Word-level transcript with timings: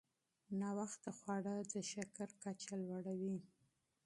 ناوخته 0.59 1.11
خواړه 1.17 1.55
د 1.71 1.75
شکر 1.91 2.29
کچه 2.43 2.73
لوړوي. 2.87 3.37